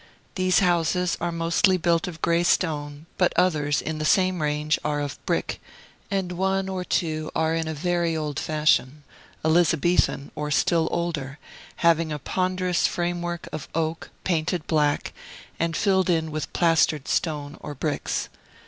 [0.33, 4.99] These houses are mostly built of gray stone; but others, in the same range, are
[4.99, 5.61] of brick,
[6.09, 9.03] and one or two are in a very old fashion,
[9.45, 11.37] Elizabethan, or still older,
[11.85, 15.13] having a ponderous framework of oak, painted black,
[15.59, 18.27] and filled in with plastered stone or bricks.